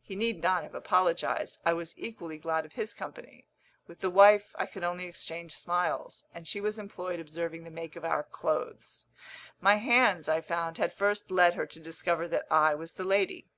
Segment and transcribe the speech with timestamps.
[0.00, 3.48] He need not have apologised; I was equally glad of his company.
[3.88, 7.96] With the wife I could only exchange smiles, and she was employed observing the make
[7.96, 9.06] of our clothes.
[9.60, 13.48] My hands, I found, had first led her to discover that I was the lady.